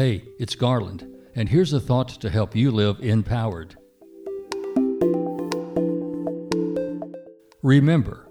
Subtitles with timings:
[0.00, 3.76] Hey, it's Garland, and here's a thought to help you live empowered.
[7.62, 8.26] Remember,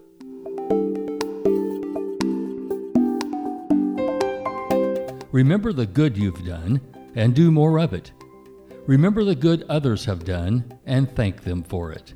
[5.31, 6.81] Remember the good you've done
[7.13, 8.13] and do more of it.
[8.87, 12.15] Remember the good others have done and thank them for it.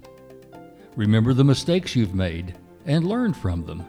[0.96, 2.58] Remember the mistakes you've made
[2.88, 3.86] and learn from them.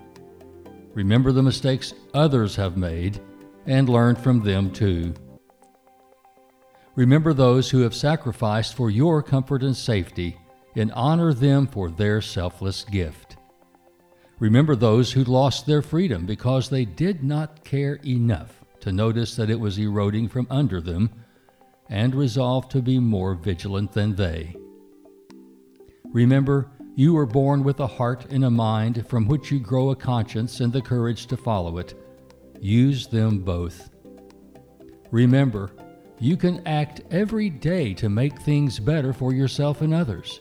[0.93, 3.19] Remember the mistakes others have made
[3.65, 5.15] and learn from them too.
[6.97, 10.37] Remember those who have sacrificed for your comfort and safety
[10.77, 13.37] and honor them for their selfless gift.
[14.39, 19.51] Remember those who lost their freedom because they did not care enough to notice that
[19.51, 21.11] it was eroding from under them
[21.89, 24.57] and resolve to be more vigilant than they.
[26.07, 29.97] Remember, you were born with a heart and a mind from which you grow a
[29.97, 31.95] conscience and the courage to follow it.
[32.61, 33.91] Use them both.
[35.11, 35.71] Remember,
[36.25, 40.41] you can act every day to make things better for yourself and others.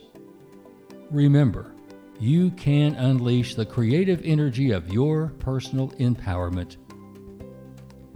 [1.10, 1.74] Remember,
[2.18, 6.76] you can unleash the creative energy of your personal empowerment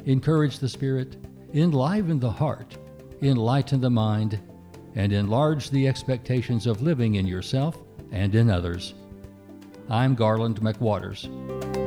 [0.07, 1.19] encourage the spirit,
[1.53, 2.79] enliven the heart,
[3.21, 4.41] enlighten the mind,
[4.95, 7.77] and enlarge the expectations of living in yourself
[8.11, 8.95] and in others.
[9.91, 11.78] I'm Garland McWaters.